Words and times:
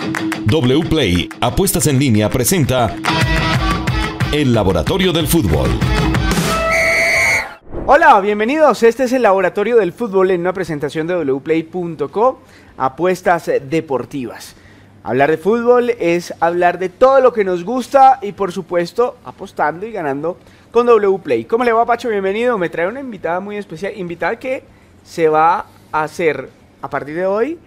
WPLAY 0.00 1.28
Apuestas 1.42 1.86
en 1.86 1.98
línea 1.98 2.30
presenta 2.30 2.96
El 4.32 4.54
Laboratorio 4.54 5.12
del 5.12 5.26
Fútbol. 5.26 5.68
Hola, 7.84 8.18
bienvenidos. 8.20 8.82
Este 8.82 9.04
es 9.04 9.12
el 9.12 9.22
Laboratorio 9.22 9.76
del 9.76 9.92
Fútbol 9.92 10.30
en 10.30 10.40
una 10.40 10.54
presentación 10.54 11.06
de 11.06 11.22
wplay.co, 11.22 12.40
apuestas 12.78 13.50
deportivas. 13.68 14.56
Hablar 15.02 15.30
de 15.30 15.36
fútbol 15.36 15.90
es 15.90 16.32
hablar 16.40 16.78
de 16.78 16.88
todo 16.88 17.20
lo 17.20 17.34
que 17.34 17.44
nos 17.44 17.64
gusta 17.64 18.20
y 18.22 18.32
por 18.32 18.52
supuesto 18.52 19.18
apostando 19.24 19.84
y 19.84 19.92
ganando 19.92 20.38
con 20.70 20.86
WPlay. 20.86 21.44
¿Cómo 21.44 21.64
le 21.64 21.72
va 21.72 21.84
Pacho? 21.84 22.08
Bienvenido. 22.08 22.56
Me 22.56 22.70
trae 22.70 22.86
una 22.86 23.00
invitada 23.00 23.40
muy 23.40 23.58
especial, 23.58 23.92
invitada 23.96 24.38
que 24.38 24.62
se 25.04 25.28
va 25.28 25.66
a 25.92 26.02
hacer 26.02 26.48
a 26.80 26.88
partir 26.88 27.16
de 27.16 27.26
hoy 27.26 27.58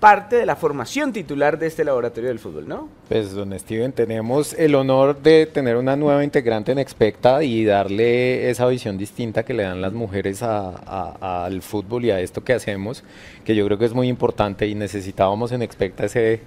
parte 0.00 0.36
de 0.36 0.46
la 0.46 0.54
formación 0.56 1.12
titular 1.12 1.58
de 1.58 1.66
este 1.66 1.84
laboratorio 1.84 2.28
del 2.28 2.38
fútbol, 2.38 2.68
¿no? 2.68 2.88
Pues, 3.08 3.32
don 3.34 3.58
Steven, 3.58 3.92
tenemos 3.92 4.54
el 4.54 4.74
honor 4.74 5.20
de 5.20 5.46
tener 5.46 5.76
una 5.76 5.96
nueva 5.96 6.22
integrante 6.22 6.72
en 6.72 6.78
Expecta 6.78 7.42
y 7.42 7.64
darle 7.64 8.48
esa 8.50 8.66
visión 8.66 8.96
distinta 8.96 9.44
que 9.44 9.54
le 9.54 9.64
dan 9.64 9.80
las 9.80 9.92
mujeres 9.92 10.42
al 10.42 11.62
fútbol 11.62 12.04
y 12.04 12.10
a 12.10 12.20
esto 12.20 12.44
que 12.44 12.52
hacemos, 12.52 13.02
que 13.44 13.56
yo 13.56 13.64
creo 13.66 13.78
que 13.78 13.86
es 13.86 13.94
muy 13.94 14.08
importante 14.08 14.66
y 14.66 14.74
necesitábamos 14.74 15.50
en 15.50 15.62
Expecta 15.62 16.04
ese, 16.04 16.42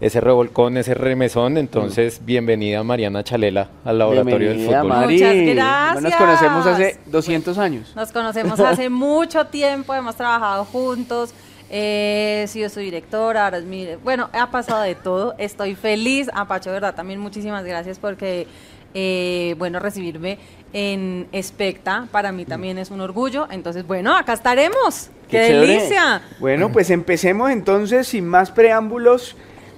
ese 0.00 0.20
revolcón, 0.20 0.76
ese 0.76 0.94
remesón. 0.94 1.58
Entonces, 1.58 2.20
bienvenida 2.24 2.82
Mariana 2.84 3.24
Chalela 3.24 3.70
al 3.84 3.98
Laboratorio 3.98 4.50
del 4.50 4.66
Fútbol. 4.66 5.10
Muchas 5.10 5.34
gracias. 5.34 6.02
Nos 6.02 6.14
conocemos 6.14 6.66
hace 6.66 6.98
200 7.06 7.58
años. 7.58 7.92
Nos 7.96 8.12
conocemos 8.12 8.60
hace 8.60 8.88
mucho 8.88 9.46
tiempo, 9.46 9.94
hemos 9.94 10.14
trabajado 10.14 10.64
juntos. 10.64 11.34
Eh, 11.70 12.44
sí, 12.48 12.60
yo 12.60 12.68
soy 12.68 12.84
directora, 12.84 13.44
ahora 13.44 13.58
es 13.58 13.64
mi... 13.64 13.86
Bueno, 14.02 14.28
ha 14.32 14.50
pasado 14.50 14.82
de 14.82 14.94
todo, 14.94 15.34
estoy 15.38 15.74
feliz. 15.74 16.28
Apacho, 16.34 16.70
verdad, 16.70 16.94
también 16.94 17.20
muchísimas 17.20 17.64
gracias 17.64 17.98
porque, 17.98 18.46
eh, 18.94 19.54
bueno, 19.58 19.78
recibirme 19.78 20.38
en 20.72 21.28
Especta 21.32 22.08
para 22.10 22.32
mí 22.32 22.44
también 22.44 22.78
es 22.78 22.90
un 22.90 23.00
orgullo. 23.00 23.46
Entonces, 23.50 23.86
bueno, 23.86 24.16
acá 24.16 24.34
estaremos. 24.34 25.10
¡Qué, 25.28 25.38
delicia! 25.38 26.22
Bueno, 26.38 26.70
pues 26.70 26.90
empecemos 26.90 27.50
entonces, 27.50 28.06
sin 28.06 28.26
más 28.26 28.50
preámbulos, 28.50 29.36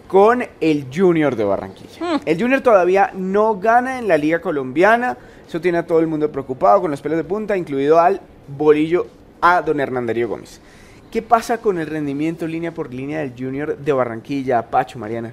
con 0.08 0.44
el 0.60 0.86
Junior 0.94 1.36
de 1.36 1.44
Barranquilla. 1.44 2.00
Hmm. 2.00 2.20
El 2.24 2.40
Junior 2.40 2.60
todavía 2.60 3.10
no 3.14 3.58
gana 3.58 3.98
en 3.98 4.08
la 4.08 4.16
Liga 4.16 4.40
Colombiana. 4.40 5.16
Eso 5.48 5.60
tiene 5.60 5.78
a 5.78 5.86
todo 5.86 6.00
el 6.00 6.06
mundo 6.06 6.30
preocupado 6.30 6.80
con 6.80 6.90
los 6.90 7.00
pelos 7.00 7.18
de 7.18 7.24
punta, 7.24 7.56
incluido 7.56 8.00
al 8.00 8.20
bolillo 8.48 9.06
a 9.40 9.62
don 9.62 9.80
Hernanderio 9.80 10.28
Gómez. 10.28 10.60
¿Qué 11.16 11.22
pasa 11.22 11.56
con 11.56 11.78
el 11.78 11.86
rendimiento 11.86 12.46
línea 12.46 12.74
por 12.74 12.92
línea 12.92 13.20
del 13.20 13.32
Junior 13.32 13.78
de 13.78 13.90
Barranquilla, 13.90 14.60
Pacho, 14.60 14.98
Mariana? 14.98 15.32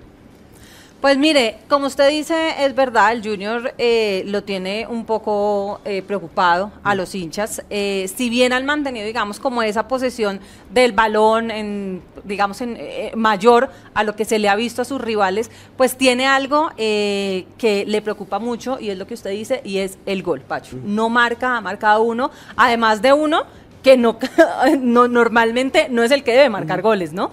Pues 1.02 1.18
mire, 1.18 1.58
como 1.68 1.88
usted 1.88 2.10
dice, 2.10 2.64
es 2.64 2.74
verdad, 2.74 3.12
el 3.12 3.22
Junior 3.22 3.74
eh, 3.78 4.24
lo 4.28 4.46
tiene 4.46 4.88
un 4.88 5.04
poco 5.06 5.82
eh, 5.84 6.02
preocupado 6.02 6.72
a 6.86 6.96
los 6.96 7.14
hinchas. 7.14 7.62
Eh, 7.70 8.10
si 8.16 8.30
bien 8.30 8.54
han 8.54 8.66
mantenido, 8.66 9.06
digamos, 9.06 9.42
como 9.42 9.62
esa 9.62 9.90
posesión 9.90 10.40
del 10.72 10.94
balón, 10.94 11.52
en, 11.52 12.02
digamos, 12.24 12.62
en, 12.62 12.80
mayor 13.20 13.70
a 13.94 14.06
lo 14.06 14.16
que 14.16 14.24
se 14.24 14.40
le 14.40 14.48
ha 14.48 14.56
visto 14.56 14.82
a 14.82 14.86
sus 14.86 15.02
rivales, 15.02 15.52
pues 15.76 15.98
tiene 15.98 16.26
algo 16.28 16.72
que 16.78 17.84
le 17.86 18.02
preocupa 18.02 18.40
mucho 18.40 18.80
y 18.80 18.90
es 18.90 18.98
lo 18.98 19.06
que 19.06 19.16
usted 19.16 19.32
dice 19.32 19.60
y 19.66 19.80
es 19.80 19.98
el 20.06 20.24
gol, 20.24 20.40
Pacho. 20.40 20.78
No 20.82 21.10
marca, 21.10 21.58
ha 21.58 21.60
marcado 21.60 22.04
uno, 22.04 22.32
además 22.56 23.02
de 23.02 23.12
uno 23.12 23.44
que 23.84 23.98
no, 23.98 24.18
no 24.80 25.08
normalmente 25.08 25.88
no 25.90 26.04
es 26.04 26.12
el 26.12 26.24
que 26.24 26.32
debe 26.32 26.50
marcar 26.50 26.82
goles, 26.82 27.14
¿no? 27.14 27.32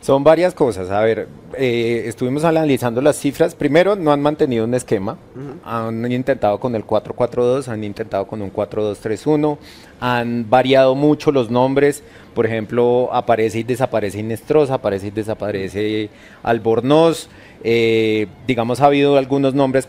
Son 0.00 0.22
varias 0.22 0.52
cosas. 0.52 0.90
A 0.90 1.00
ver, 1.00 1.28
eh, 1.58 2.04
estuvimos 2.06 2.44
analizando 2.44 3.00
las 3.00 3.16
cifras. 3.16 3.54
Primero, 3.54 3.96
no 3.96 4.12
han 4.12 4.20
mantenido 4.20 4.64
un 4.64 4.74
esquema. 4.74 5.18
Han 5.64 6.10
intentado 6.10 6.58
con 6.58 6.74
el 6.74 6.86
4-4-2, 6.86 7.68
han 7.68 7.84
intentado 7.84 8.26
con 8.26 8.42
un 8.42 8.52
4-2-3-1. 8.52 9.58
Han 10.00 10.48
variado 10.48 10.94
mucho 10.94 11.32
los 11.32 11.50
nombres. 11.50 12.02
Por 12.34 12.46
ejemplo, 12.46 13.10
aparece 13.12 13.60
y 13.60 13.62
desaparece 13.62 14.20
Inestrosa, 14.20 14.74
aparece 14.74 15.08
y 15.08 15.10
desaparece 15.10 16.10
Albornoz. 16.42 17.28
Eh, 17.66 18.26
digamos, 18.46 18.82
ha 18.82 18.86
habido 18.86 19.16
algunos 19.16 19.54
nombres 19.54 19.86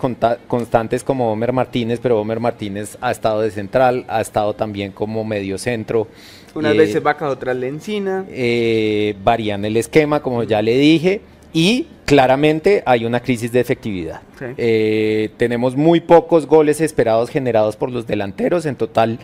constantes 0.48 1.04
como 1.04 1.30
Homer 1.32 1.52
Martínez, 1.52 2.00
pero 2.02 2.22
Homer 2.22 2.40
Martínez 2.40 2.98
ha 3.02 3.12
estado 3.12 3.42
de 3.42 3.52
central, 3.52 4.06
ha 4.08 4.22
estado 4.22 4.54
también 4.54 4.94
como 4.94 5.26
medio 5.26 5.58
centro. 5.58 6.08
Unas 6.56 6.74
eh, 6.74 6.78
veces 6.78 7.04
vaca, 7.04 7.28
otras 7.28 7.58
lencina. 7.58 8.26
Eh, 8.30 9.16
varían 9.22 9.66
el 9.66 9.76
esquema, 9.76 10.22
como 10.22 10.44
ya 10.44 10.62
le 10.62 10.78
dije, 10.78 11.20
y 11.56 11.88
claramente 12.04 12.84
hay 12.86 13.06
una 13.06 13.22
crisis 13.22 13.50
de 13.54 13.62
efectividad. 13.62 14.22
Eh, 14.58 15.30
tenemos 15.38 15.78
muy 15.78 16.02
pocos 16.02 16.48
goles 16.48 16.82
esperados 16.82 17.30
generados 17.30 17.78
por 17.78 17.90
los 17.90 18.06
delanteros, 18.06 18.66
en 18.66 18.76
total 18.76 19.20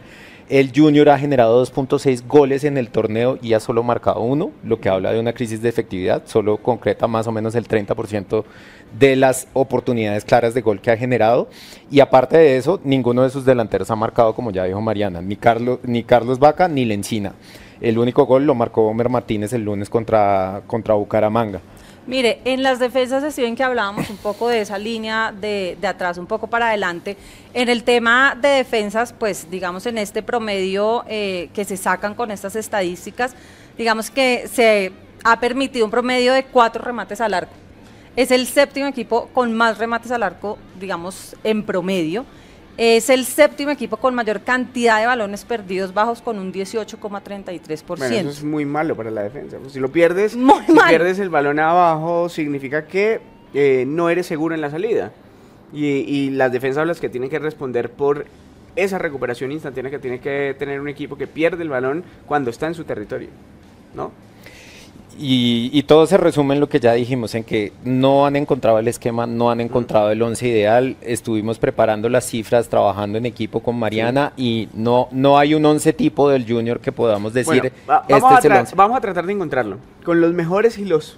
el 0.48 0.72
Junior 0.74 1.10
ha 1.10 1.20
generado 1.20 1.62
2.6 1.62 2.26
goles 2.28 2.64
en 2.64 2.78
el 2.78 2.90
torneo 2.90 3.38
y 3.42 3.52
ha 3.52 3.60
solo 3.60 3.84
marcado 3.84 4.22
uno, 4.22 4.52
lo 4.64 4.80
que 4.80 4.88
habla 4.88 5.12
de 5.12 5.20
una 5.20 5.34
crisis 5.34 5.62
de 5.62 5.68
efectividad, 5.68 6.24
solo 6.26 6.56
concreta 6.58 7.06
más 7.06 7.28
o 7.28 7.34
menos 7.34 7.54
el 7.56 7.68
30% 7.68 8.46
de 8.98 9.16
las 9.18 9.50
oportunidades 9.52 10.24
claras 10.24 10.54
de 10.54 10.62
gol 10.62 10.80
que 10.80 10.92
ha 10.92 10.98
generado. 10.98 11.50
Y 11.90 12.00
aparte 12.00 12.38
de 12.38 12.56
eso, 12.56 12.80
ninguno 12.86 13.24
de 13.24 13.30
sus 13.30 13.44
delanteros 13.44 13.92
ha 13.92 13.96
marcado, 13.98 14.36
como 14.36 14.52
ya 14.52 14.64
dijo 14.64 14.80
Mariana, 14.80 15.22
ni 15.22 15.36
Carlos, 15.36 15.80
ni 15.84 16.04
Carlos 16.04 16.40
Vaca 16.40 16.70
ni 16.70 16.86
Lencina. 16.86 17.34
El 17.82 17.98
único 17.98 18.26
gol 18.26 18.46
lo 18.46 18.56
marcó 18.56 18.88
Homer 18.88 19.10
Martínez 19.10 19.52
el 19.52 19.64
lunes 19.64 19.90
contra, 19.90 20.62
contra 20.68 20.96
Bucaramanga. 20.96 21.60
Mire, 22.08 22.42
en 22.46 22.64
las 22.64 22.80
defensas 22.80 23.36
de 23.36 23.56
que 23.56 23.64
hablábamos 23.64 24.10
un 24.10 24.18
poco 24.18 24.48
de 24.48 24.62
esa 24.62 24.78
línea 24.80 25.32
de, 25.32 25.78
atrás, 25.88 26.18
un 26.18 26.26
poco 26.26 26.48
para 26.48 26.70
adelante. 26.70 27.16
En 27.54 27.70
el 27.70 27.84
tema 27.84 28.36
de 28.40 28.50
defensas, 28.50 29.14
pues 29.14 29.50
digamos 29.52 29.86
en 29.86 30.00
este 30.00 30.24
promedio 30.24 31.04
eh, 31.08 31.50
que 31.54 31.64
se 31.64 31.78
sacan 31.78 32.16
con 32.16 32.32
estas 32.32 32.56
estadísticas, 32.56 33.36
digamos 33.78 34.10
que 34.10 34.48
se 34.52 34.92
ha 35.24 35.40
permitido 35.40 35.86
un 35.86 35.92
promedio 35.92 36.34
de 36.34 36.46
cuatro 36.46 36.84
remates 36.84 37.22
al 37.22 37.36
arco. 37.36 37.54
Es 38.16 38.32
el 38.32 38.48
séptimo 38.48 38.88
equipo 38.88 39.30
con 39.32 39.54
más 39.54 39.78
remates 39.78 40.12
al 40.12 40.24
arco, 40.24 40.58
digamos, 40.80 41.36
en 41.44 41.64
promedio. 41.64 42.26
Es 42.78 43.10
el 43.10 43.26
séptimo 43.26 43.72
equipo 43.72 43.98
con 43.98 44.16
mayor 44.16 44.42
cantidad 44.42 45.00
de 45.00 45.06
balones 45.06 45.46
perdidos 45.46 45.94
bajos 45.94 46.22
con 46.22 46.40
un 46.40 46.54
18,33%. 46.54 47.86
Bueno, 47.86 48.16
eso 48.16 48.30
es 48.30 48.44
muy 48.44 48.66
malo 48.66 48.96
para 48.96 49.12
la 49.12 49.24
defensa. 49.24 49.58
Pues, 49.58 49.74
si 49.74 49.80
lo 49.80 49.92
pierdes, 49.92 50.32
si 50.32 50.40
pierdes 50.88 51.20
el 51.20 51.30
balón 51.30 51.60
abajo, 51.60 52.30
significa 52.30 52.86
que 52.88 53.22
eh, 53.54 53.84
no 53.88 54.10
eres 54.10 54.26
seguro 54.26 54.56
en 54.56 54.62
la 54.62 54.70
salida. 54.70 55.12
Y, 55.74 56.32
las 56.32 56.52
defensas 56.52 56.86
las 56.86 57.00
que 57.00 57.08
tienen 57.08 57.30
que 57.30 57.40
responder 57.40 57.92
por 57.92 58.26
esa 58.76 58.98
recuperación 58.98 59.52
instantánea 59.52 59.90
que 59.90 60.00
tiene 60.00 60.20
que 60.20 60.56
tener 60.58 60.82
un 60.82 60.90
equipo 60.90 61.18
que 61.18 61.28
pierde 61.28 61.64
el 61.64 61.70
balón 61.70 62.04
cuando 62.26 62.50
está 62.50 62.68
en 62.68 62.74
su 62.74 62.84
territorio, 62.84 63.30
¿no? 63.94 64.12
Y, 65.18 65.84
todo 65.84 66.06
se 66.06 66.18
resume 66.18 66.54
en 66.54 66.60
lo 66.60 66.70
que 66.70 66.80
ya 66.80 66.94
dijimos, 66.94 67.36
en 67.36 67.44
que 67.44 67.74
no 67.84 68.26
han 68.26 68.36
encontrado 68.36 68.80
el 68.80 68.88
esquema, 68.88 69.28
no 69.28 69.52
han 69.52 69.60
encontrado 69.60 70.12
el 70.12 70.22
once 70.22 70.48
ideal. 70.48 70.96
Estuvimos 71.02 71.60
preparando 71.60 72.10
las 72.10 72.26
cifras, 72.26 72.70
trabajando 72.70 73.18
en 73.18 73.26
equipo 73.26 73.62
con 73.62 73.78
Mariana 73.78 74.34
y 74.38 74.70
no, 74.74 75.10
no 75.12 75.38
hay 75.38 75.54
un 75.54 75.66
once 75.66 75.94
tipo 75.94 76.30
del 76.30 76.48
junior 76.48 76.80
que 76.80 76.92
podamos 76.92 77.34
decir. 77.34 77.66
este 77.66 77.74
vamos, 77.86 78.46
a 78.46 78.76
vamos 78.76 78.98
a 78.98 79.02
tratar 79.02 79.26
de 79.26 79.34
encontrarlo 79.34 79.78
con 80.04 80.22
los 80.22 80.34
mejores 80.34 80.78
y 80.78 80.86
los, 80.86 81.18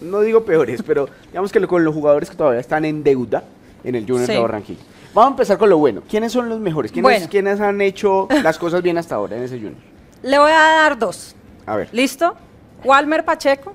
no 0.00 0.20
digo 0.20 0.44
peores, 0.44 0.82
pero 0.86 1.08
digamos 1.28 1.52
que 1.52 1.66
con 1.66 1.84
los 1.84 1.94
jugadores 1.94 2.30
que 2.30 2.36
todavía 2.36 2.60
están 2.60 2.84
en 2.84 3.02
deuda 3.02 3.44
en 3.82 3.94
el 3.94 4.06
junior 4.06 4.26
de 4.26 4.38
Barranquilla. 4.38 4.80
Vamos 5.14 5.28
a 5.28 5.32
empezar 5.32 5.58
con 5.58 5.70
lo 5.70 5.78
bueno. 5.78 6.02
¿Quiénes 6.08 6.32
son 6.32 6.48
los 6.48 6.60
mejores? 6.60 6.92
¿Quiénes, 6.92 7.26
¿Quiénes 7.28 7.60
han 7.60 7.80
hecho 7.80 8.28
las 8.42 8.58
cosas 8.58 8.82
bien 8.82 8.98
hasta 8.98 9.14
ahora 9.14 9.36
en 9.36 9.44
ese 9.44 9.56
junior? 9.56 9.74
Le 10.22 10.38
voy 10.38 10.50
a 10.50 10.54
dar 10.54 10.98
dos. 10.98 11.34
A 11.64 11.76
ver. 11.76 11.88
¿Listo? 11.92 12.36
Walmer 12.86 13.24
Pacheco 13.24 13.74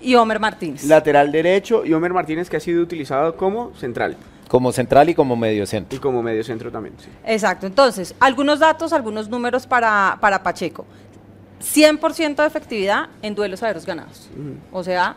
y 0.00 0.14
Homer 0.14 0.40
Martínez. 0.40 0.84
Lateral 0.84 1.30
derecho 1.30 1.84
y 1.84 1.92
Homer 1.92 2.12
Martínez 2.12 2.48
que 2.48 2.56
ha 2.56 2.60
sido 2.60 2.82
utilizado 2.82 3.36
como 3.36 3.74
central. 3.76 4.16
Como 4.48 4.72
central 4.72 5.08
y 5.10 5.14
como 5.14 5.36
medio 5.36 5.66
centro. 5.66 5.96
Y 5.96 6.00
como 6.00 6.22
medio 6.22 6.42
centro 6.42 6.72
también, 6.72 6.94
sí. 6.98 7.08
Exacto. 7.24 7.66
Entonces, 7.66 8.14
algunos 8.18 8.58
datos, 8.58 8.92
algunos 8.92 9.28
números 9.28 9.66
para, 9.66 10.18
para 10.20 10.42
Pacheco. 10.42 10.84
100% 11.62 12.36
de 12.36 12.46
efectividad 12.46 13.10
en 13.22 13.34
duelos 13.34 13.62
aéreos 13.62 13.86
ganados. 13.86 14.28
O 14.72 14.82
sea, 14.82 15.16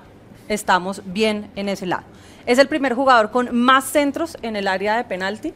estamos 0.50 1.02
bien 1.06 1.50
en 1.56 1.70
ese 1.70 1.86
lado. 1.86 2.04
Es 2.46 2.60
el 2.60 2.68
primer 2.68 2.94
jugador 2.94 3.32
con 3.32 3.56
más 3.56 3.86
centros 3.86 4.38
en 4.42 4.56
el 4.56 4.68
área 4.68 4.98
de 4.98 5.06
penalti 5.06 5.54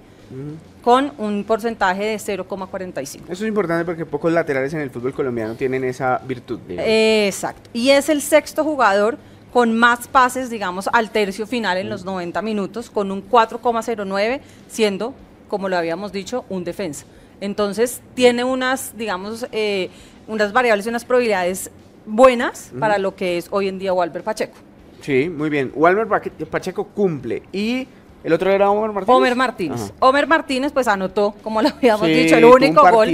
con 0.87 1.11
un 1.17 1.43
porcentaje 1.43 2.05
de 2.05 2.15
0,45. 2.15 3.23
Eso 3.27 3.43
es 3.43 3.49
importante 3.49 3.83
porque 3.83 4.05
pocos 4.05 4.31
laterales 4.31 4.73
en 4.73 4.79
el 4.79 4.89
fútbol 4.89 5.13
colombiano 5.13 5.53
tienen 5.55 5.83
esa 5.83 6.17
virtud. 6.25 6.61
Exacto. 6.69 7.69
Y 7.73 7.89
es 7.89 8.07
el 8.07 8.21
sexto 8.21 8.63
jugador 8.63 9.17
con 9.51 9.77
más 9.77 10.07
pases, 10.07 10.49
digamos, 10.49 10.87
al 10.93 11.11
tercio 11.11 11.45
final 11.45 11.75
en 11.75 11.89
los 11.89 12.05
90 12.05 12.41
minutos, 12.41 12.89
con 12.89 13.11
un 13.11 13.29
4,09, 13.29 14.39
siendo, 14.69 15.13
como 15.49 15.67
lo 15.67 15.75
habíamos 15.75 16.13
dicho, 16.13 16.45
un 16.47 16.63
defensa. 16.63 17.05
Entonces, 17.41 18.01
tiene 18.13 18.45
unas, 18.45 18.97
digamos, 18.97 19.45
eh, 19.51 19.89
unas 20.25 20.53
variables 20.53 20.85
y 20.85 20.89
unas 20.89 21.03
probabilidades 21.03 21.69
buenas 22.05 22.71
para 22.79 22.97
lo 22.97 23.13
que 23.13 23.37
es 23.37 23.49
hoy 23.51 23.67
en 23.67 23.77
día 23.77 23.91
Walter 23.91 24.23
Pacheco. 24.23 24.55
Sí, 25.01 25.29
muy 25.29 25.49
bien. 25.49 25.69
Walmer 25.75 26.07
Pacheco 26.49 26.85
cumple. 26.85 27.43
Y 27.51 27.89
el 28.27 28.33
otro 28.33 28.51
era 28.51 28.69
Homer 28.69 28.91
Martínez. 28.91 29.15
Homer 29.15 29.35
Martínez. 29.37 29.93
Homer 30.01 30.27
Martínez, 30.27 30.71
pues 30.73 30.89
anotó, 30.89 31.33
como 31.41 31.61
lo 31.61 31.69
habíamos 31.69 32.07
dicho, 32.07 32.35
el 32.35 32.43
único 32.43 32.81
gol 32.91 33.07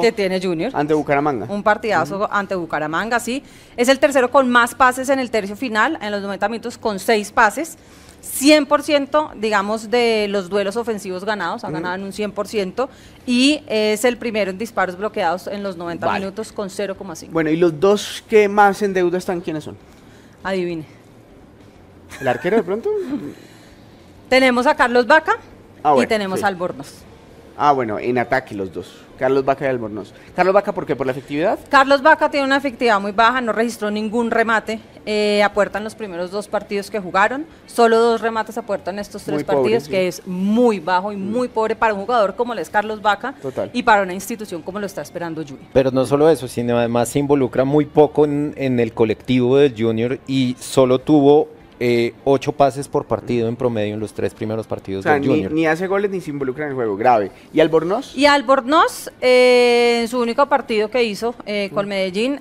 que 0.00 0.10
tiene 0.10 0.40
Junior. 0.40 0.72
Ante 0.74 0.94
Bucaramanga. 0.94 1.44
Un 1.50 1.62
partidazo 1.62 2.26
ante 2.32 2.54
Bucaramanga, 2.54 3.20
sí. 3.20 3.42
Es 3.76 3.90
el 3.90 3.98
tercero 3.98 4.30
con 4.30 4.48
más 4.48 4.74
pases 4.74 5.10
en 5.10 5.18
el 5.18 5.30
tercio 5.30 5.54
final, 5.54 5.98
en 6.00 6.10
los 6.12 6.22
90 6.22 6.48
minutos, 6.48 6.78
con 6.78 6.98
seis 6.98 7.30
pases. 7.30 7.76
100%, 8.22 9.34
digamos, 9.34 9.90
de 9.90 10.28
los 10.30 10.48
duelos 10.48 10.76
ofensivos 10.76 11.26
ganados, 11.26 11.64
ha 11.64 11.70
ganado 11.70 11.96
en 11.96 12.04
un 12.04 12.12
100%, 12.12 12.88
y 13.26 13.62
es 13.66 14.02
el 14.06 14.16
primero 14.16 14.50
en 14.50 14.56
disparos 14.56 14.96
bloqueados 14.96 15.46
en 15.46 15.62
los 15.62 15.76
90 15.76 16.10
minutos 16.14 16.52
con 16.52 16.70
0,5. 16.70 17.28
Bueno, 17.32 17.50
¿y 17.50 17.58
los 17.58 17.78
dos 17.78 18.24
que 18.26 18.48
más 18.48 18.80
en 18.80 18.94
deuda 18.94 19.18
están, 19.18 19.42
quiénes 19.42 19.64
son? 19.64 19.76
Adivine. 20.42 20.86
¿El 22.18 22.28
arquero 22.28 22.56
de 22.56 22.62
pronto? 22.62 22.88
tenemos 24.28 24.66
a 24.66 24.74
Carlos 24.74 25.06
Vaca 25.06 25.36
ah, 25.82 25.96
y 26.00 26.06
tenemos 26.06 26.42
a 26.42 26.48
Albornoz. 26.48 27.04
Ah, 27.56 27.72
bueno, 27.72 27.98
en 27.98 28.18
ataque 28.18 28.54
los 28.54 28.72
dos. 28.72 29.04
Carlos 29.18 29.44
Vaca 29.44 29.64
y 29.64 29.68
Albornoz. 29.68 30.14
Carlos 30.36 30.54
Vaca, 30.54 30.72
¿por 30.72 30.86
qué? 30.86 30.94
¿Por 30.94 31.04
la 31.04 31.10
efectividad? 31.10 31.58
Carlos 31.68 32.02
Vaca 32.02 32.30
tiene 32.30 32.46
una 32.46 32.56
efectividad 32.56 33.00
muy 33.00 33.10
baja, 33.10 33.40
no 33.40 33.52
registró 33.52 33.90
ningún 33.90 34.30
remate 34.30 34.78
eh, 35.04 35.42
a 35.42 35.52
puerta 35.52 35.78
en 35.78 35.84
los 35.84 35.96
primeros 35.96 36.30
dos 36.30 36.46
partidos 36.46 36.88
que 36.88 37.00
jugaron. 37.00 37.44
Solo 37.66 37.98
dos 37.98 38.20
remates 38.20 38.56
a 38.58 38.62
puerta 38.62 38.92
en 38.92 39.00
estos 39.00 39.24
tres 39.24 39.42
partidos, 39.42 39.88
que 39.88 40.06
es 40.06 40.24
muy 40.24 40.78
bajo 40.78 41.10
y 41.12 41.16
mm. 41.16 41.32
muy 41.32 41.48
pobre 41.48 41.74
para 41.74 41.94
un 41.94 42.00
jugador 42.00 42.36
como 42.36 42.54
lo 42.54 42.60
es 42.60 42.70
Carlos 42.70 43.02
Vaca 43.02 43.34
y 43.72 43.82
para 43.82 44.02
una 44.02 44.14
institución 44.14 44.62
como 44.62 44.78
lo 44.78 44.86
está 44.86 45.02
esperando 45.02 45.42
Junior. 45.42 45.66
Pero 45.72 45.90
no 45.90 46.06
solo 46.06 46.30
eso, 46.30 46.46
sino 46.46 46.78
además 46.78 47.08
se 47.08 47.18
involucra 47.18 47.64
muy 47.64 47.86
poco 47.86 48.24
en, 48.24 48.54
en 48.56 48.78
el 48.78 48.92
colectivo 48.92 49.56
del 49.56 49.74
Junior 49.76 50.20
y 50.28 50.56
solo 50.60 51.00
tuvo 51.00 51.48
eh, 51.80 52.12
ocho 52.24 52.52
pases 52.52 52.88
por 52.88 53.04
partido 53.04 53.48
en 53.48 53.54
promedio 53.54 53.94
en 53.94 54.00
los 54.00 54.12
tres 54.12 54.34
primeros 54.34 54.66
partidos 54.66 55.04
del 55.04 55.24
Junior. 55.24 55.52
Ni, 55.52 55.66
hace 55.66 55.86
goles 55.86 56.10
ni 56.10 56.20
se 56.20 56.30
involucra 56.30 56.64
en 56.64 56.70
el 56.70 56.74
juego, 56.74 56.96
grave. 56.96 57.30
¿Y 57.52 57.60
Albornoz? 57.60 58.16
Y 58.16 58.26
Albornoz, 58.26 59.10
eh, 59.20 60.00
en 60.02 60.08
su 60.08 60.20
único 60.20 60.46
partido 60.46 60.90
que 60.90 61.04
hizo 61.04 61.34
eh, 61.46 61.70
con 61.72 61.86
mm. 61.86 61.88
Medellín, 61.88 62.40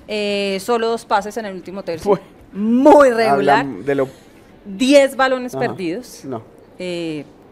solo 0.60 0.88
dos 0.88 1.06
pases 1.06 1.38
en 1.38 1.46
el 1.46 1.56
último 1.56 1.84
tercio. 1.84 2.20
Muy 2.54 3.12
regular. 3.12 3.66
de 3.66 3.96
lo... 3.96 4.08
Diez 4.66 5.16
balones 5.16 5.56
perdidos. 5.56 6.26
No. 6.26 6.42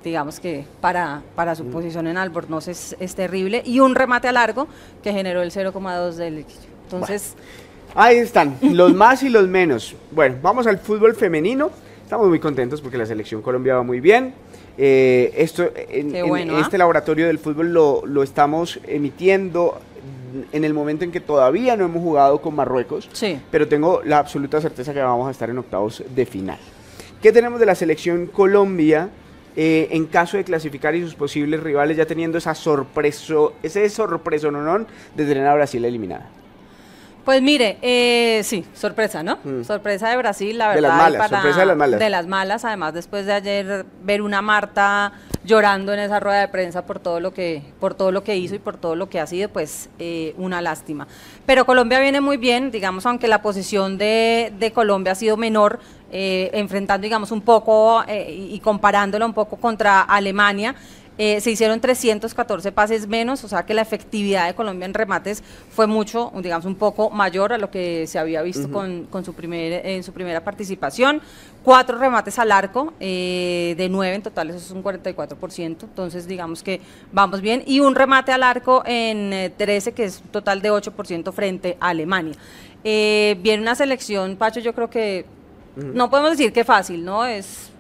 digamos 0.03 0.39
que 0.39 0.65
para, 0.81 1.21
para 1.35 1.55
su 1.55 1.65
mm. 1.65 1.71
posición 1.71 2.07
en 2.07 2.17
Albornoz 2.17 2.67
es, 2.67 2.95
es, 2.99 3.13
terrible. 3.13 3.61
Y 3.63 3.79
un 3.79 3.93
remate 3.93 4.27
a 4.27 4.31
largo 4.31 4.67
que 5.03 5.13
generó 5.13 5.43
el 5.43 5.51
0,2 5.51 6.13
del 6.13 6.45
Entonces... 6.85 7.35
Ahí 7.97 8.17
están, 8.17 8.57
los 8.61 8.93
más 8.93 9.23
y 9.23 9.29
los 9.29 9.47
menos. 9.47 9.95
Bueno, 10.11 10.35
vamos 10.41 10.67
al 10.67 10.79
fútbol 10.79 11.15
femenino. 11.15 11.71
Estamos 12.03 12.27
muy 12.27 12.39
contentos 12.39 12.81
porque 12.81 12.97
la 12.97 13.05
selección 13.05 13.41
Colombia 13.41 13.75
va 13.75 13.83
muy 13.83 14.01
bien. 14.01 14.33
Eh, 14.77 15.33
esto, 15.37 15.71
en, 15.73 16.13
¿ah? 16.13 16.59
este 16.59 16.77
laboratorio 16.77 17.27
del 17.27 17.39
fútbol 17.39 17.73
lo, 17.73 18.05
lo, 18.05 18.21
estamos 18.21 18.81
emitiendo 18.85 19.79
en 20.51 20.65
el 20.65 20.73
momento 20.73 21.05
en 21.05 21.11
que 21.13 21.21
todavía 21.21 21.77
no 21.77 21.85
hemos 21.85 22.03
jugado 22.03 22.41
con 22.41 22.53
Marruecos, 22.53 23.09
sí. 23.13 23.39
pero 23.49 23.69
tengo 23.69 24.01
la 24.03 24.17
absoluta 24.17 24.59
certeza 24.59 24.93
que 24.93 24.99
vamos 24.99 25.29
a 25.29 25.31
estar 25.31 25.49
en 25.49 25.57
octavos 25.57 26.03
de 26.13 26.25
final. 26.25 26.59
¿Qué 27.21 27.31
tenemos 27.31 27.61
de 27.61 27.65
la 27.65 27.75
selección 27.75 28.27
Colombia 28.27 29.09
eh, 29.55 29.87
en 29.91 30.05
caso 30.07 30.35
de 30.35 30.43
clasificar 30.43 30.93
y 30.95 31.01
sus 31.01 31.15
posibles 31.15 31.63
rivales 31.63 31.95
ya 31.95 32.05
teniendo 32.05 32.37
esa 32.37 32.53
sorpresa, 32.53 33.35
ese 33.63 33.89
sorpreso 33.89 34.51
no, 34.51 34.85
de 35.15 35.25
tener 35.25 35.47
a 35.47 35.55
Brasil 35.55 35.85
eliminada? 35.85 36.29
Pues 37.25 37.41
mire, 37.41 37.79
eh, 37.81 38.41
sí, 38.43 38.63
sorpresa, 38.75 39.23
¿no? 39.23 39.39
Mm. 39.43 39.63
Sorpresa 39.63 40.09
de 40.09 40.17
Brasil, 40.17 40.55
la 40.59 40.67
verdad. 40.67 40.75
De 40.75 40.81
las 40.81 40.97
malas, 40.97 41.29
sorpresa 41.31 41.59
de 41.59 41.65
las 41.65 41.77
malas. 41.77 41.99
De 41.99 42.09
las 42.11 42.27
malas, 42.27 42.65
además 42.65 42.93
después 42.93 43.25
de 43.25 43.33
ayer 43.33 43.85
ver 44.03 44.21
una 44.21 44.43
Marta 44.43 45.11
llorando 45.43 45.91
en 45.91 45.99
esa 45.99 46.19
rueda 46.19 46.41
de 46.41 46.47
prensa 46.49 46.85
por 46.85 46.99
todo 46.99 47.19
lo 47.19 47.33
que, 47.33 47.63
por 47.79 47.95
todo 47.95 48.11
lo 48.11 48.23
que 48.23 48.37
hizo 48.37 48.53
y 48.53 48.59
por 48.59 48.77
todo 48.77 48.95
lo 48.95 49.09
que 49.09 49.19
ha 49.19 49.25
sido, 49.25 49.49
pues 49.49 49.89
eh, 49.97 50.35
una 50.37 50.61
lástima. 50.61 51.07
Pero 51.47 51.65
Colombia 51.65 51.99
viene 51.99 52.21
muy 52.21 52.37
bien, 52.37 52.69
digamos, 52.69 53.07
aunque 53.07 53.27
la 53.27 53.41
posición 53.41 53.97
de, 53.97 54.53
de 54.59 54.71
Colombia 54.71 55.13
ha 55.13 55.15
sido 55.15 55.35
menor, 55.35 55.79
eh, 56.11 56.51
enfrentando, 56.53 57.03
digamos, 57.03 57.31
un 57.31 57.41
poco 57.41 58.03
y 58.07 58.59
comparándola 58.59 59.25
un 59.25 59.33
poco 59.33 59.57
contra 59.57 60.01
Alemania. 60.01 60.75
Eh, 61.17 61.39
se 61.39 61.51
hicieron 61.51 61.79
314 61.79 62.71
pases 62.73 63.07
menos, 63.07 63.43
o 63.43 63.47
sea 63.47 63.65
que 63.65 63.73
la 63.73 63.81
efectividad 63.81 64.47
de 64.47 64.53
Colombia 64.53 64.85
en 64.85 64.93
remates 64.93 65.43
fue 65.71 65.87
mucho, 65.87 66.31
digamos, 66.41 66.65
un 66.65 66.75
poco 66.75 67.09
mayor 67.09 67.53
a 67.53 67.57
lo 67.57 67.71
que 67.71 68.05
se 68.07 68.19
había 68.19 68.41
visto 68.41 68.69
con, 68.69 69.07
su 69.23 69.33
primer, 69.33 69.85
en 69.85 70.03
su 70.03 70.11
primera 70.11 70.43
participación. 70.43 71.21
Cuatro 71.63 71.97
remates 71.97 72.37
al 72.37 72.51
arco, 72.51 72.93
eh, 72.99 73.75
de 73.77 73.89
nueve 73.89 74.15
en 74.15 74.21
total, 74.21 74.49
eso 74.49 74.59
es 74.59 74.71
un 74.71 74.83
44%, 74.83 75.83
entonces 75.83 76.27
digamos 76.27 76.61
que 76.61 76.81
vamos 77.11 77.41
bien. 77.41 77.63
Y 77.65 77.79
un 77.79 77.95
remate 77.95 78.31
al 78.33 78.43
arco 78.43 78.83
en 78.85 79.53
13, 79.55 79.89
eh, 79.89 79.93
que 79.93 80.03
es 80.03 80.21
un 80.21 80.27
total 80.27 80.61
de 80.61 80.71
8% 80.71 81.31
frente 81.31 81.77
a 81.79 81.89
Alemania. 81.89 82.35
viene 82.83 83.61
una 83.61 83.75
selección, 83.75 84.35
Pacho, 84.35 84.59
yo 84.59 84.73
creo 84.73 84.89
que 84.89 85.25
no 85.75 86.09
podemos 86.09 86.31
decir 86.31 86.53
que 86.53 86.63
fácil, 86.63 87.03
¿no? 87.03 87.25
Es 87.25 87.71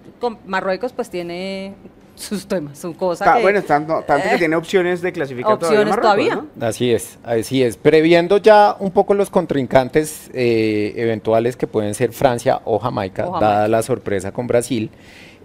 Marruecos 0.47 0.91
pues 0.91 1.09
tiene 1.09 1.75
sus 2.15 2.47
temas, 2.47 2.77
son 2.77 2.93
cosas 2.93 3.41
Bueno, 3.41 3.61
tanto, 3.61 4.03
tanto 4.07 4.29
que 4.29 4.35
eh, 4.35 4.39
tiene 4.39 4.55
opciones 4.55 5.01
de 5.01 5.11
clasificar 5.11 5.53
opciones 5.53 5.95
todavía. 5.95 6.43
Así 6.59 6.91
es, 6.91 7.17
así 7.23 7.61
es. 7.61 7.77
Previendo 7.77 8.37
ya 8.37 8.75
un 8.79 8.91
poco 8.91 9.13
los 9.13 9.29
contrincantes 9.29 10.29
eh, 10.33 10.93
eventuales 10.95 11.55
que 11.55 11.67
pueden 11.67 11.93
ser 11.93 12.11
Francia 12.11 12.61
o 12.65 12.79
Jamaica, 12.79 13.27
dada 13.39 13.67
la 13.67 13.83
sorpresa 13.83 14.31
con 14.31 14.47
Brasil. 14.47 14.89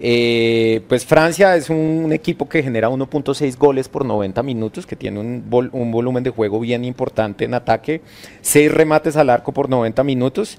Eh, 0.02 0.80
pues 0.88 1.04
Francia 1.04 1.54
es 1.56 1.68
un, 1.68 2.10
equipo 2.12 2.48
que 2.48 2.62
genera 2.62 2.88
1.6 2.88 3.58
goles 3.58 3.88
por 3.88 4.06
90 4.06 4.42
minutos, 4.42 4.86
que 4.86 4.96
tiene 4.96 5.20
un, 5.20 5.44
volumen 5.48 6.24
de 6.24 6.30
juego 6.30 6.58
bien 6.58 6.84
importante 6.84 7.44
en 7.44 7.52
ataque, 7.52 8.00
6 8.40 8.72
remates 8.72 9.16
al 9.16 9.28
arco 9.28 9.52
por 9.52 9.68
90 9.68 10.02
minutos. 10.02 10.58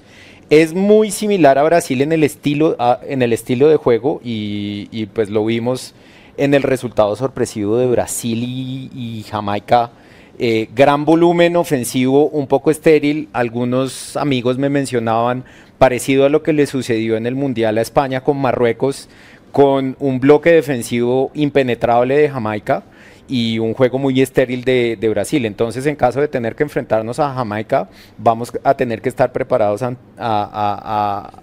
Es 0.52 0.74
muy 0.74 1.12
similar 1.12 1.58
a 1.58 1.64
Brasil 1.64 2.02
en 2.02 2.12
el 2.12 2.24
estilo, 2.24 2.78
en 3.08 3.22
el 3.22 3.34
estilo 3.34 3.68
de 3.70 3.78
juego 3.78 4.22
y, 4.24 5.06
pues 5.08 5.30
lo 5.30 5.46
vimos 5.46 5.96
en 6.38 6.54
el 6.54 6.62
resultado 6.64 7.16
sorpresivo 7.16 7.78
de 7.78 7.88
Brasil 7.88 8.44
y, 8.44 9.26
Jamaica. 9.30 9.92
Eh, 10.44 10.70
gran 10.74 11.06
volumen 11.06 11.56
ofensivo, 11.56 12.28
un 12.30 12.48
poco 12.48 12.72
estéril. 12.72 13.30
Algunos 13.32 14.18
amigos 14.18 14.58
me 14.58 14.70
mencionaban 14.70 15.46
parecido 15.82 16.26
a 16.26 16.30
lo 16.30 16.44
que 16.44 16.54
le 16.54 16.68
sucedió 16.68 17.18
en 17.18 17.26
el 17.26 17.34
Mundial 17.34 17.80
a 17.80 17.82
España 17.82 18.22
con 18.22 18.38
Marruecos, 18.38 19.10
con 19.52 19.96
un 20.00 20.20
bloque 20.20 20.52
defensivo 20.52 21.32
impenetrable 21.34 22.16
de 22.16 22.30
Jamaica 22.30 22.84
y 23.28 23.58
un 23.58 23.74
juego 23.74 23.98
muy 23.98 24.22
estéril 24.22 24.64
de, 24.64 25.10
Brasil. 25.10 25.44
Entonces, 25.44 25.88
en 25.88 25.96
caso 25.96 26.22
de 26.22 26.28
tener 26.28 26.56
que 26.56 26.62
enfrentarnos 26.62 27.18
a 27.18 27.34
Jamaica, 27.34 27.90
vamos 28.20 28.54
a 28.64 28.76
tener 28.76 29.02
que 29.02 29.10
estar 29.10 29.32
preparados 29.32 29.82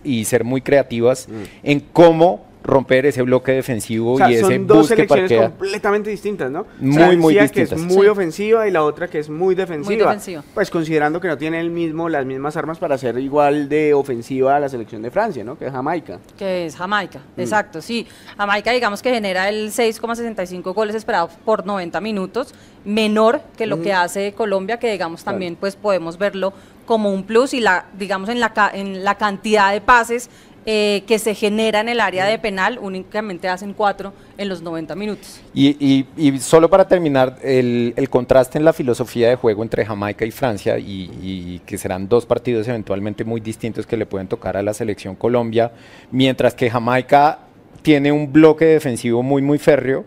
y 0.04 0.24
ser 0.24 0.44
muy 0.44 0.60
creativas 0.60 1.28
mm. 1.28 1.42
en 1.64 1.80
cómo 1.80 2.44
romper 2.68 3.06
ese 3.06 3.22
bloque 3.22 3.52
defensivo 3.52 4.18
y 4.28 4.34
ese 4.34 4.42
son 4.42 4.66
dos 4.66 4.88
selecciones 4.88 5.32
completamente 5.32 6.10
distintas, 6.10 6.50
¿no? 6.50 6.66
Muy, 6.78 7.16
muy 7.16 7.34
distintas. 7.34 7.70
que 7.70 7.74
es 7.74 7.80
muy 7.80 8.06
ofensiva 8.06 8.68
y 8.68 8.70
la 8.70 8.84
otra 8.84 9.08
que 9.08 9.18
es 9.18 9.30
muy 9.30 9.54
defensiva. 9.54 10.14
Pues 10.52 10.70
considerando 10.70 11.18
que 11.18 11.28
no 11.28 11.38
tiene 11.38 11.60
el 11.60 11.70
mismo, 11.70 12.10
las 12.10 12.26
mismas 12.26 12.58
armas 12.58 12.78
para 12.78 12.98
ser 12.98 13.18
igual 13.18 13.70
de 13.70 13.94
ofensiva 13.94 14.56
a 14.56 14.60
la 14.60 14.68
selección 14.68 15.00
de 15.00 15.10
Francia, 15.10 15.42
¿no? 15.42 15.58
Que 15.58 15.66
es 15.66 15.72
Jamaica. 15.72 16.18
Que 16.36 16.66
es 16.66 16.76
Jamaica, 16.76 17.20
mm. 17.36 17.40
exacto, 17.40 17.80
sí. 17.80 18.06
Jamaica, 18.36 18.70
digamos 18.72 19.00
que 19.00 19.14
genera 19.14 19.48
el 19.48 19.72
6,65 19.72 20.74
goles 20.74 20.94
esperados 20.94 21.32
por 21.46 21.64
90 21.64 22.02
minutos, 22.02 22.54
menor 22.84 23.40
que 23.56 23.66
lo 23.66 23.80
que 23.80 23.94
hace 23.94 24.34
Colombia, 24.34 24.78
que 24.78 24.92
digamos 24.92 25.24
también 25.24 25.56
pues 25.56 25.74
podemos 25.74 26.18
verlo 26.18 26.52
como 26.84 27.12
un 27.12 27.24
plus 27.24 27.54
y 27.54 27.60
la 27.60 27.86
digamos 27.98 28.30
en 28.30 28.40
la 28.40 28.70
en 28.72 29.04
la 29.04 29.16
cantidad 29.16 29.72
de 29.72 29.80
pases 29.82 30.30
eh, 30.70 31.02
que 31.06 31.18
se 31.18 31.34
genera 31.34 31.80
en 31.80 31.88
el 31.88 31.98
área 31.98 32.26
de 32.26 32.38
penal, 32.38 32.78
únicamente 32.82 33.48
hacen 33.48 33.72
cuatro 33.72 34.12
en 34.36 34.50
los 34.50 34.60
90 34.60 34.94
minutos. 34.96 35.40
Y, 35.54 36.04
solo 36.40 36.68
para 36.68 36.86
terminar, 36.86 37.38
el, 37.42 37.94
contraste 38.10 38.58
en 38.58 38.66
la 38.66 38.74
filosofía 38.74 39.30
de 39.30 39.36
juego 39.36 39.62
entre 39.62 39.86
Jamaica 39.86 40.26
y 40.26 40.30
Francia, 40.30 40.78
y, 40.78 41.62
que 41.64 41.78
serán 41.78 42.06
dos 42.06 42.26
partidos 42.26 42.68
eventualmente 42.68 43.24
muy 43.24 43.40
distintos 43.40 43.86
que 43.86 43.96
le 43.96 44.04
pueden 44.04 44.28
tocar 44.28 44.58
a 44.58 44.62
la 44.62 44.74
selección 44.74 45.14
Colombia, 45.14 45.72
mientras 46.10 46.52
que 46.52 46.68
Jamaica 46.68 47.38
tiene 47.80 48.12
un 48.12 48.30
bloque 48.30 48.66
defensivo 48.66 49.22
muy, 49.22 49.40
muy 49.40 49.56
férreo. 49.56 50.04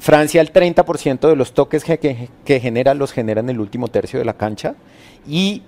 Francia 0.00 0.40
el 0.40 0.52
30% 0.52 1.28
de 1.28 1.36
los 1.36 1.52
toques 1.52 1.84
que, 1.84 2.28
que 2.44 2.58
genera 2.58 2.94
los 2.94 3.12
genera 3.12 3.42
en 3.42 3.50
el 3.50 3.60
último 3.60 3.86
tercio 3.86 4.18
de 4.18 4.24
la 4.24 4.34
cancha 4.34 4.74
y 5.24 5.62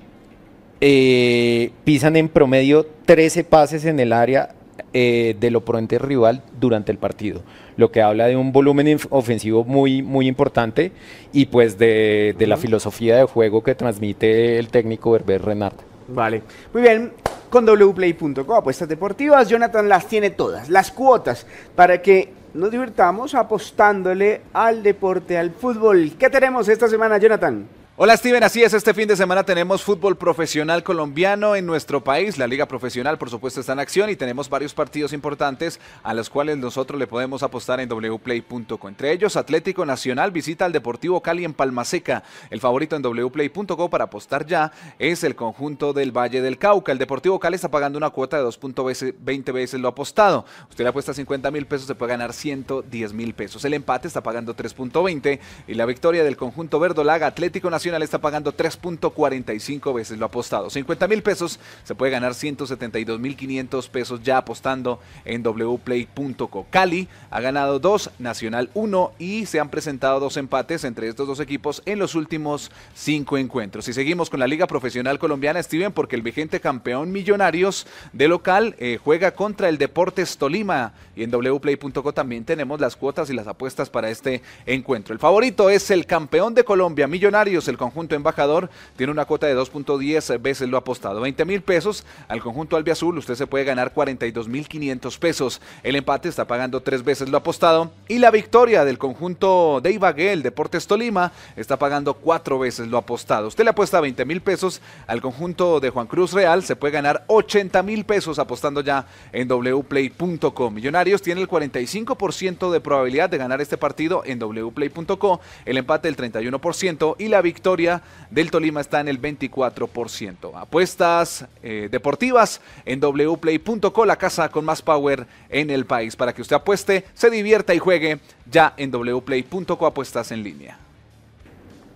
eh, 0.81 1.73
pisan 1.85 2.17
en 2.17 2.29
promedio 2.29 2.87
13 3.05 3.45
pases 3.45 3.85
en 3.85 4.01
el 4.01 4.13
área 4.13 4.55
eh, 4.93 5.37
del 5.39 5.57
oponente 5.57 5.99
rival 5.99 6.43
durante 6.59 6.91
el 6.91 6.99
partido, 6.99 7.43
lo 7.77 7.93
que 7.93 8.03
habla 8.03 8.27
de 8.27 8.37
un 8.37 8.51
volumen 8.51 8.99
ofensivo 9.11 9.65
muy, 9.65 10.03
muy 10.03 10.27
importante 10.27 10.91
y 11.33 11.47
pues 11.47 11.79
de, 11.79 12.35
la 12.39 12.57
filosofía 12.57 13.17
de 13.17 13.25
juego 13.25 13.63
que 13.63 13.75
transmite 13.75 14.59
el 14.59 14.69
técnico 14.69 15.15
Herbert 15.15 15.45
Renard. 15.45 15.77
Vale, 16.09 16.43
muy 16.73 16.83
bien. 16.83 17.13
con 17.51 17.67
wplay.co. 17.67 18.55
Apuestas 18.55 18.89
deportivas, 18.89 19.49
Jonathan 19.49 19.89
las 19.89 20.09
tiene 20.09 20.31
todas, 20.31 20.69
las 20.69 20.91
cuotas, 20.91 21.47
para 21.77 22.01
que 22.01 22.33
nos 22.55 22.71
divirtamos 22.71 23.35
apostándole 23.35 24.41
al 24.53 24.83
deporte, 24.83 25.39
al 25.39 25.51
fútbol. 25.51 26.13
¿Qué 26.19 26.31
tenemos 26.31 26.69
esta 26.69 26.89
semana, 26.89 27.19
Jonathan? 27.19 27.80
Hola 28.03 28.17
Steven, 28.17 28.43
así 28.43 28.63
es, 28.63 28.73
este 28.73 28.95
fin 28.95 29.07
de 29.09 29.15
semana 29.15 29.45
tenemos 29.45 29.83
fútbol 29.83 30.17
profesional 30.17 30.83
colombiano 30.83 31.55
en 31.55 31.67
nuestro 31.67 32.03
país, 32.03 32.39
la 32.39 32.47
liga 32.47 32.65
profesional 32.65 33.19
por 33.19 33.29
supuesto 33.29 33.61
está 33.61 33.75
en 33.75 33.79
acción 33.79 34.09
y 34.09 34.17
tenemos 34.17 34.49
varios 34.49 34.73
partidos 34.73 35.13
importantes 35.13 35.79
a 36.03 36.15
los 36.15 36.31
cuales 36.31 36.57
nosotros 36.57 36.99
le 36.99 37.07
podemos 37.07 37.43
apostar 37.43 37.79
en 37.79 37.91
wplay.co. 37.91 38.89
Entre 38.89 39.13
ellos 39.13 39.37
Atlético 39.37 39.85
Nacional 39.85 40.31
visita 40.31 40.65
al 40.65 40.73
Deportivo 40.73 41.21
Cali 41.21 41.45
en 41.45 41.53
Palmaseca, 41.53 42.23
el 42.49 42.59
favorito 42.59 42.97
en 42.97 43.03
wplay.co 43.03 43.91
para 43.91 44.05
apostar 44.05 44.47
ya 44.47 44.73
es 44.99 45.23
el 45.23 45.37
conjunto 45.37 45.93
del 45.93 46.11
Valle 46.11 46.41
del 46.41 46.57
Cauca, 46.57 46.93
el 46.93 46.99
Deportivo 46.99 47.39
Cali 47.39 47.57
está 47.57 47.71
pagando 47.71 47.99
una 47.99 48.09
cuota 48.09 48.39
de 48.39 48.45
2.20 48.45 49.53
veces 49.53 49.79
lo 49.79 49.89
apostado, 49.89 50.47
usted 50.71 50.85
le 50.85 50.89
apuesta 50.89 51.13
50 51.13 51.51
mil 51.51 51.67
pesos, 51.67 51.87
se 51.87 51.95
puede 51.95 52.13
ganar 52.13 52.33
110 52.33 53.13
mil 53.13 53.35
pesos, 53.35 53.63
el 53.67 53.75
empate 53.75 54.09
está 54.09 54.23
pagando 54.23 54.57
3.20 54.57 55.39
y 55.69 55.75
la 55.75 55.85
victoria 55.85 56.25
del 56.25 56.39
conjunto 56.39 56.81
verdolaga 56.81 57.27
Atlético 57.27 57.69
Nacional 57.69 57.90
está 57.99 58.19
pagando 58.19 58.57
3.45 58.57 59.95
veces 59.95 60.19
lo 60.19 60.27
apostado. 60.27 60.71
50 60.71 61.09
mil 61.09 61.23
pesos, 61.23 61.59
se 61.85 61.95
puede 61.95 62.13
ganar 62.13 62.35
172 62.35 63.21
mil 63.21 63.37
500 63.37 63.89
pesos 63.89 64.23
ya 64.23 64.39
apostando 64.39 65.01
en 65.25 65.43
wplay.co. 65.43 66.67
Cali 66.71 67.09
ha 67.31 67.41
ganado 67.41 67.79
2, 67.79 68.11
Nacional 68.19 68.71
1 68.75 69.13
y 69.19 69.47
se 69.47 69.61
han 69.61 69.69
presentado 69.69 70.21
dos 70.21 70.37
empates 70.37 70.85
entre 70.85 71.09
estos 71.09 71.27
dos 71.27 71.41
equipos 71.41 71.83
en 71.87 71.99
los 71.99 72.15
últimos 72.15 72.71
cinco 72.95 73.39
encuentros. 73.39 73.89
Y 73.89 73.93
seguimos 73.93 74.31
con 74.31 74.41
la 74.41 74.47
Liga 74.47 74.67
Profesional 74.67 75.19
Colombiana, 75.19 75.63
Steven, 75.63 75.93
porque 75.93 76.17
el 76.17 76.23
vigente 76.23 76.61
campeón 76.61 77.13
Millonarios 77.13 77.87
de 78.13 78.29
local 78.29 78.75
eh, 78.79 78.99
juega 79.03 79.33
contra 79.33 79.69
el 79.69 79.79
Deportes 79.79 80.37
Tolima 80.39 80.93
y 81.17 81.23
en 81.23 81.31
wplay.co 81.31 82.13
también 82.13 82.45
tenemos 82.45 82.81
las 82.81 82.97
cuotas 82.97 83.31
y 83.31 83.35
las 83.35 83.47
apuestas 83.47 83.91
para 83.91 84.11
este 84.11 84.43
encuentro. 84.67 85.13
El 85.13 85.19
favorito 85.19 85.71
es 85.71 85.91
el 85.91 86.07
campeón 86.07 86.55
de 86.55 86.65
Colombia, 86.65 87.07
Millonarios, 87.07 87.69
el 87.69 87.77
conjunto 87.81 88.15
embajador 88.15 88.71
tiene 88.97 89.11
una 89.11 89.25
cuota 89.25 89.47
de 89.47 89.57
2.10 89.57 90.41
veces 90.41 90.69
lo 90.69 90.77
apostado. 90.77 91.21
20 91.21 91.45
mil 91.47 91.63
pesos 91.63 92.05
al 92.29 92.41
conjunto 92.41 92.77
albiazul, 92.77 93.19
usted 93.19 93.35
se 93.35 93.47
puede 93.47 93.65
ganar 93.65 93.93
42 93.93 94.47
mil 94.47 94.69
500 94.69 95.19
pesos. 95.19 95.61
El 95.83 95.97
empate 95.97 96.29
está 96.29 96.47
pagando 96.47 96.83
tres 96.83 97.03
veces 97.03 97.29
lo 97.29 97.39
apostado. 97.39 97.91
Y 98.07 98.19
la 98.19 98.31
victoria 98.31 98.85
del 98.85 98.99
conjunto 98.99 99.81
de 99.83 99.93
Ibagué, 99.93 100.37
Deportes 100.37 100.87
Tolima, 100.87 101.33
está 101.57 101.79
pagando 101.79 102.15
cuatro 102.15 102.59
veces 102.59 102.87
lo 102.89 102.99
apostado. 102.99 103.49
Usted 103.49 103.65
le 103.65 103.71
apuesta 103.71 104.01
20 104.01 104.25
mil 104.27 104.43
pesos 104.43 104.81
al 105.07 105.23
conjunto 105.23 105.81
de 105.81 105.91
Juan 105.91 106.07
Cruz 106.07 106.33
Real, 106.33 106.63
se 106.63 106.77
puede 106.77 106.93
ganar 106.93 107.25
80 107.29 107.83
mil 107.83 108.05
pesos 108.05 108.39
apostando 108.39 108.83
ya 108.83 109.07
en 109.33 109.49
wplay.com. 109.49 110.75
Millonarios 110.75 111.23
tiene 111.23 111.41
el 111.41 111.49
45% 111.49 112.71
de 112.71 112.81
probabilidad 112.81 113.31
de 113.31 113.39
ganar 113.39 113.63
este 113.63 113.79
partido 113.79 114.23
en 114.27 114.39
wplay.co, 114.39 115.41
el 115.65 115.79
empate 115.79 116.09
el 116.09 116.17
31% 116.17 117.17
y 117.19 117.29
la 117.29 117.41
victoria 117.41 117.70
victoria 117.71 118.03
del 118.31 118.51
Tolima 118.51 118.81
está 118.81 119.01
en 119.01 119.09
el 119.09 119.21
24%. 119.21 120.53
Apuestas 120.55 121.45
eh, 121.63 121.89
deportivas 121.91 122.61
en 122.85 123.01
wplay.co, 123.01 124.05
la 124.05 124.17
casa 124.17 124.49
con 124.49 124.65
más 124.65 124.83
power 124.83 125.27
en 125.49 125.71
el 125.71 125.85
país. 125.85 126.17
Para 126.17 126.33
que 126.33 126.43
usted 126.43 126.57
apueste, 126.57 127.05
se 127.15 127.31
divierta 127.31 127.75
y 127.75 127.79
juegue 127.79 128.19
ya 128.51 128.75
en 128.77 128.91
wplay.co 128.91 129.87
apuestas 129.87 130.33
en 130.33 130.43
línea. 130.43 130.79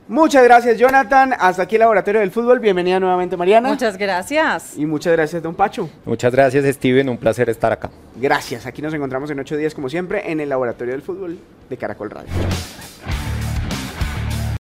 Muchas 0.06 0.44
gracias, 0.44 0.78
Jonathan. 0.78 1.34
Hasta 1.38 1.62
aquí 1.62 1.76
el 1.76 1.80
Laboratorio 1.80 2.20
del 2.20 2.30
Fútbol. 2.30 2.60
Bienvenida 2.60 3.00
nuevamente, 3.00 3.36
Mariana. 3.36 3.70
Muchas 3.70 3.96
gracias. 3.96 4.76
Y 4.76 4.84
muchas 4.84 5.14
gracias, 5.14 5.42
don 5.42 5.54
Pacho. 5.54 5.88
Muchas 6.04 6.30
gracias, 6.30 6.64
Steven. 6.76 7.08
Un 7.08 7.16
placer 7.16 7.48
estar 7.48 7.72
acá. 7.72 7.90
Gracias. 8.14 8.66
Aquí 8.66 8.82
nos 8.82 8.92
encontramos 8.92 9.30
en 9.30 9.40
ocho 9.40 9.56
días, 9.56 9.74
como 9.74 9.88
siempre, 9.88 10.30
en 10.30 10.40
el 10.40 10.50
Laboratorio 10.50 10.92
del 10.92 11.02
Fútbol 11.02 11.38
de 11.70 11.76
Caracol 11.78 12.10
Radio. 12.10 12.30